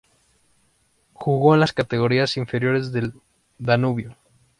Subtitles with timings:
[1.13, 3.13] Jugó en las categorías inferiores del
[3.59, 4.17] Danubio.